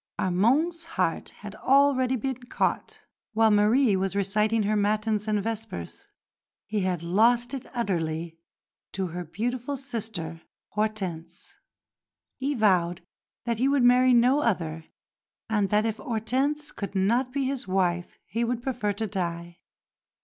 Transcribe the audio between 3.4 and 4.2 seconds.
Marie was